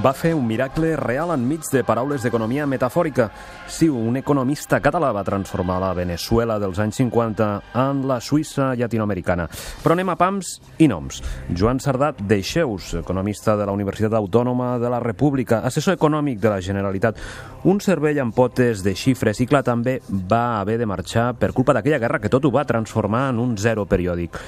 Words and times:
va 0.00 0.14
fer 0.16 0.32
un 0.32 0.46
miracle 0.48 0.94
real 0.96 1.34
enmig 1.34 1.66
de 1.68 1.82
paraules 1.84 2.22
d'economia 2.24 2.64
metafòrica. 2.66 3.26
Sí, 3.68 3.90
un 3.92 4.16
economista 4.16 4.80
català 4.80 5.10
va 5.12 5.24
transformar 5.26 5.78
la 5.82 5.92
Venezuela 5.92 6.56
dels 6.58 6.80
anys 6.80 6.96
50 7.02 7.48
en 7.82 8.00
la 8.08 8.18
Suïssa 8.20 8.70
llatinoamericana. 8.78 9.48
Però 9.84 9.92
anem 9.92 10.08
a 10.08 10.16
pams 10.16 10.54
i 10.80 10.88
noms. 10.88 11.20
Joan 11.52 11.80
Sardat 11.84 12.24
Deixeus, 12.24 12.94
economista 13.02 13.56
de 13.56 13.68
la 13.68 13.76
Universitat 13.76 14.16
Autònoma 14.16 14.78
de 14.80 14.90
la 14.90 15.00
República, 15.04 15.60
assessor 15.60 15.98
econòmic 15.98 16.40
de 16.40 16.54
la 16.54 16.60
Generalitat, 16.64 17.20
un 17.68 17.80
cervell 17.80 18.22
amb 18.24 18.34
potes 18.34 18.82
de 18.82 18.96
xifres 18.96 19.44
i 19.44 19.46
clar, 19.46 19.62
també 19.62 20.00
va 20.08 20.60
haver 20.60 20.78
de 20.80 20.88
marxar 20.88 21.34
per 21.36 21.52
culpa 21.52 21.76
d'aquella 21.76 22.00
guerra 22.00 22.22
que 22.22 22.32
tot 22.32 22.46
ho 22.48 22.54
va 22.54 22.64
transformar 22.64 23.28
en 23.30 23.44
un 23.44 23.58
zero 23.58 23.84
periòdic. 23.84 24.40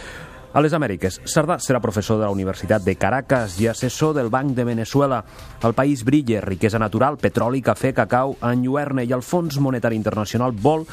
A 0.55 0.61
les 0.63 0.71
Amèriques, 0.71 1.17
Sardà 1.27 1.57
serà 1.59 1.81
professor 1.83 2.21
de 2.21 2.23
la 2.29 2.31
Universitat 2.31 2.85
de 2.87 2.93
Caracas 2.95 3.57
i 3.59 3.67
assessor 3.67 4.13
del 4.15 4.29
Banc 4.31 4.53
de 4.55 4.63
Venezuela. 4.63 5.25
El 5.67 5.75
país 5.75 6.05
brilla, 6.07 6.39
riquesa 6.45 6.79
natural, 6.79 7.17
petroli, 7.19 7.59
cafè, 7.59 7.91
cacau, 7.97 8.37
enlluerne 8.39 9.03
i 9.03 9.11
el 9.17 9.25
Fons 9.27 9.59
Monetari 9.59 9.99
Internacional 9.99 10.55
vol 10.55 10.87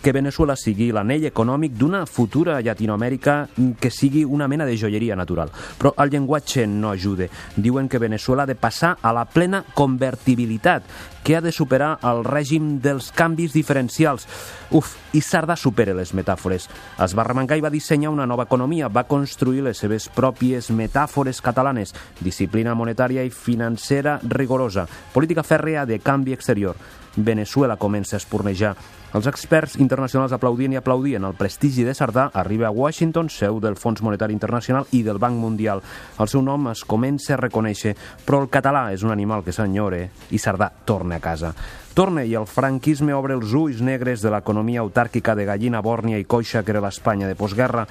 que 0.00 0.16
Venezuela 0.16 0.56
sigui 0.56 0.88
l'anell 0.96 1.28
econòmic 1.28 1.76
d'una 1.76 2.06
futura 2.08 2.56
Llatinoamèrica 2.64 3.36
que 3.76 3.92
sigui 3.92 4.24
una 4.24 4.48
mena 4.48 4.64
de 4.64 4.78
joieria 4.80 5.12
natural. 5.20 5.52
Però 5.76 5.92
el 6.00 6.16
llenguatge 6.16 6.64
no 6.64 6.96
ajuda. 6.96 7.28
Diuen 7.56 7.92
que 7.92 8.00
Venezuela 8.00 8.46
ha 8.46 8.48
de 8.48 8.56
passar 8.56 8.96
a 9.02 9.12
la 9.12 9.26
plena 9.26 9.60
convertibilitat, 9.74 10.88
que 11.22 11.36
ha 11.36 11.44
de 11.44 11.52
superar 11.52 11.98
el 12.02 12.24
règim 12.24 12.78
dels 12.82 13.12
canvis 13.12 13.52
diferencials. 13.52 14.24
Uf, 14.72 14.96
i 15.12 15.20
Sardà 15.20 15.54
supera 15.60 15.92
les 15.94 16.14
metàfores. 16.16 16.66
Es 17.04 17.14
va 17.14 17.28
remencar 17.28 17.60
i 17.60 17.62
va 17.62 17.70
dissenyar 17.70 18.10
una 18.10 18.26
nova 18.26 18.48
economia, 18.48 18.88
va 18.88 19.01
construir 19.08 19.62
les 19.66 19.78
seves 19.78 20.08
pròpies 20.12 20.70
metàfores 20.70 21.42
catalanes, 21.44 21.94
disciplina 22.20 22.74
monetària 22.74 23.24
i 23.24 23.30
financera 23.30 24.18
rigorosa, 24.22 24.86
política 25.12 25.44
fèrrea 25.46 25.86
de 25.86 26.00
canvi 26.00 26.32
exterior. 26.32 26.76
Venezuela 27.16 27.76
comença 27.76 28.16
a 28.16 28.22
espurnejar. 28.22 28.76
Els 29.12 29.26
experts 29.28 29.74
internacionals 29.76 30.32
aplaudien 30.32 30.72
i 30.72 30.78
aplaudien. 30.80 31.24
El 31.28 31.36
prestigi 31.36 31.84
de 31.84 31.92
Sardà 31.92 32.30
arriba 32.32 32.70
a 32.70 32.72
Washington, 32.72 33.28
seu 33.28 33.58
del 33.60 33.76
Fons 33.76 34.00
Monetari 34.00 34.32
Internacional 34.32 34.88
i 34.96 35.02
del 35.04 35.20
Banc 35.20 35.36
Mundial. 35.36 35.82
El 36.18 36.30
seu 36.32 36.40
nom 36.40 36.70
es 36.72 36.80
comença 36.88 37.34
a 37.34 37.40
reconèixer, 37.42 37.92
però 38.24 38.40
el 38.40 38.48
català 38.48 38.86
és 38.94 39.04
un 39.04 39.12
animal 39.12 39.44
que 39.44 39.52
s'enyore 39.52 40.06
i 40.32 40.40
Sardà 40.40 40.70
torna 40.88 41.20
a 41.20 41.24
casa. 41.24 41.52
Torna 41.92 42.24
i 42.24 42.32
el 42.32 42.48
franquisme 42.48 43.12
obre 43.12 43.36
els 43.36 43.52
ulls 43.52 43.84
negres 43.84 44.24
de 44.24 44.32
l'economia 44.32 44.80
autàrquica 44.80 45.36
de 45.36 45.44
gallina, 45.44 45.84
bòrnia 45.84 46.16
i 46.16 46.24
coixa 46.24 46.64
que 46.64 46.72
era 46.72 46.80
l'Espanya 46.80 47.28
de 47.28 47.36
postguerra 47.36 47.84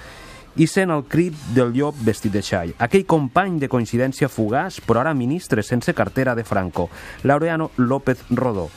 i 0.56 0.68
sent 0.68 0.92
el 0.92 1.06
crit 1.08 1.38
del 1.56 1.74
llop 1.76 1.96
vestit 2.06 2.34
de 2.34 2.42
xai. 2.44 2.74
Aquell 2.80 3.06
company 3.06 3.60
de 3.62 3.70
coincidència 3.72 4.30
fugaç, 4.32 4.82
però 4.86 5.04
ara 5.04 5.14
ministre 5.14 5.64
sense 5.64 5.94
cartera 5.94 6.36
de 6.36 6.44
Franco, 6.44 6.90
Laureano 7.24 7.72
López 7.78 8.26
Rodó. 8.30 8.70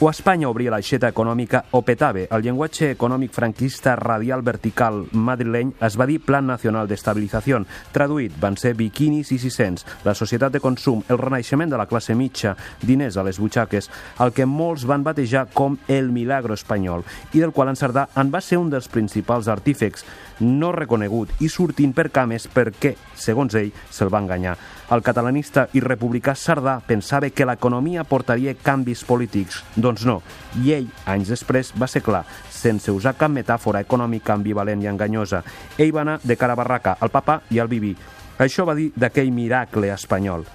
O 0.00 0.08
Espanya 0.10 0.48
obria 0.50 0.72
l'aixeta 0.74 1.06
econòmica 1.06 1.60
o 1.70 1.80
petava. 1.86 2.24
El 2.34 2.42
llenguatge 2.42 2.88
econòmic 2.96 3.30
franquista 3.30 3.92
radial 3.94 4.42
vertical 4.42 5.04
madrileny 5.14 5.70
es 5.86 5.94
va 5.94 6.08
dir 6.10 6.18
Plan 6.18 6.48
Nacional 6.50 6.88
d'Estabilització. 6.90 7.60
Traduït, 7.94 8.34
van 8.42 8.58
ser 8.58 8.72
biquinis 8.74 9.30
i 9.30 9.38
600, 9.38 9.86
la 10.02 10.16
societat 10.18 10.56
de 10.56 10.60
consum, 10.60 11.04
el 11.06 11.20
renaixement 11.22 11.70
de 11.70 11.78
la 11.78 11.86
classe 11.86 12.18
mitja, 12.18 12.56
diners 12.82 13.16
a 13.16 13.22
les 13.22 13.38
butxaques, 13.38 13.88
el 14.18 14.34
que 14.34 14.48
molts 14.50 14.82
van 14.82 15.06
batejar 15.06 15.46
com 15.54 15.78
el 15.86 16.10
milagro 16.10 16.58
espanyol, 16.58 17.06
i 17.30 17.38
del 17.38 17.54
qual 17.54 17.70
en 17.70 17.78
Cerdà 17.78 18.08
en 18.18 18.34
va 18.34 18.42
ser 18.42 18.58
un 18.58 18.74
dels 18.74 18.90
principals 18.90 19.46
artífecs, 19.46 20.02
no 20.40 20.72
reconegut 20.74 21.30
i 21.38 21.48
sortint 21.48 21.94
per 21.94 22.10
cames 22.10 22.48
perquè, 22.50 22.96
segons 23.14 23.54
ell, 23.54 23.70
se'l 23.94 24.10
va 24.10 24.24
enganyar. 24.24 24.58
El 24.90 25.02
catalanista 25.06 25.68
i 25.72 25.80
republicà 25.80 26.34
Sardà 26.36 26.76
pensava 26.84 27.30
que 27.30 27.46
l'economia 27.48 28.04
portaria 28.04 28.52
canvis 28.58 29.04
polítics. 29.08 29.62
Doncs 29.84 30.06
no. 30.08 30.18
I 30.64 30.72
ell, 30.78 30.88
anys 31.12 31.34
després, 31.34 31.74
va 31.76 31.88
ser 31.90 32.00
clar, 32.06 32.24
sense 32.48 32.92
usar 32.92 33.16
cap 33.20 33.32
metàfora 33.32 33.84
econòmica 33.84 34.32
ambivalent 34.32 34.82
i 34.82 34.90
enganyosa. 34.90 35.44
Ell 35.76 35.92
va 35.92 36.06
anar 36.06 36.18
de 36.24 36.40
cara 36.40 36.56
a 36.56 36.62
barraca, 36.62 36.98
al 37.00 37.12
papa 37.12 37.42
i 37.52 37.60
al 37.60 37.68
bibi. 37.68 37.94
Això 38.40 38.64
va 38.66 38.74
dir 38.78 38.90
d'aquell 38.96 39.32
miracle 39.32 39.92
espanyol 39.94 40.48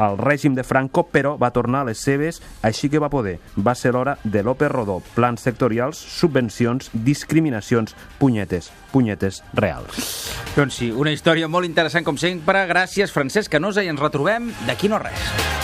el 0.00 0.16
règim 0.18 0.54
de 0.54 0.64
Franco, 0.64 1.04
però 1.12 1.36
va 1.38 1.52
tornar 1.52 1.82
a 1.82 1.90
les 1.90 2.00
seves, 2.00 2.40
així 2.62 2.88
que 2.90 3.00
va 3.02 3.10
poder. 3.12 3.38
Va 3.56 3.74
ser 3.76 3.92
l'hora 3.92 4.16
de 4.24 4.42
López 4.42 4.70
Rodó. 4.72 5.00
Plans 5.14 5.44
sectorials, 5.44 6.00
subvencions, 6.00 6.90
discriminacions, 6.92 7.94
punyetes, 8.18 8.70
punyetes 8.92 9.42
reals. 9.52 10.32
Doncs 10.56 10.80
sí, 10.80 10.90
una 10.90 11.12
història 11.12 11.48
molt 11.48 11.68
interessant 11.68 12.06
com 12.06 12.18
sempre. 12.18 12.66
Gràcies, 12.70 13.12
Francesc 13.12 13.52
Canosa, 13.52 13.84
i 13.84 13.92
ens 13.92 14.00
retrobem 14.00 14.52
d'aquí 14.66 14.88
no 14.88 15.02
res. 15.02 15.59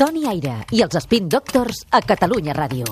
Toni 0.00 0.24
Aire 0.26 0.54
i 0.74 0.82
els 0.82 0.96
Spin 1.04 1.28
Doctors 1.30 1.84
a 1.94 2.00
Catalunya 2.02 2.56
Ràdio. 2.56 2.88